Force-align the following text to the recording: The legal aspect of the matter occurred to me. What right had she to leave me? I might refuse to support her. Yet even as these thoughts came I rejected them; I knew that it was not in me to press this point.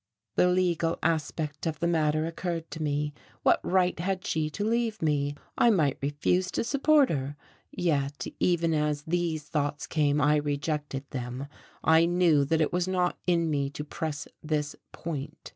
The 0.33 0.47
legal 0.47 0.97
aspect 1.03 1.67
of 1.67 1.77
the 1.77 1.85
matter 1.85 2.25
occurred 2.25 2.71
to 2.71 2.81
me. 2.81 3.13
What 3.43 3.59
right 3.63 3.99
had 3.99 4.25
she 4.25 4.49
to 4.49 4.65
leave 4.65 4.99
me? 4.99 5.35
I 5.59 5.69
might 5.69 5.99
refuse 6.01 6.49
to 6.53 6.63
support 6.63 7.11
her. 7.11 7.35
Yet 7.69 8.25
even 8.39 8.73
as 8.73 9.03
these 9.03 9.43
thoughts 9.43 9.85
came 9.85 10.19
I 10.19 10.37
rejected 10.37 11.03
them; 11.11 11.45
I 11.83 12.07
knew 12.07 12.43
that 12.45 12.61
it 12.61 12.73
was 12.73 12.87
not 12.87 13.19
in 13.27 13.51
me 13.51 13.69
to 13.69 13.83
press 13.83 14.27
this 14.41 14.75
point. 14.91 15.49